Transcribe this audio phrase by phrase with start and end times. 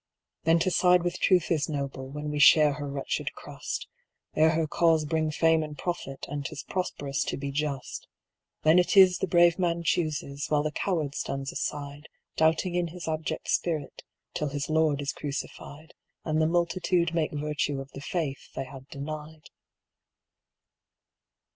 [0.45, 3.87] Then to side with Truth is noble when we share her wretched crust,
[4.35, 8.07] Ere her cause bring fame and profit, and 'tis prosperous to be just;
[8.63, 13.07] Then it is the brave man chooses, while the coward stands aside, Doubting in his
[13.07, 14.01] abject spirit,
[14.33, 15.93] till his Lord is crucified,
[16.25, 19.51] And the multitude make virtue of the faith they had denied.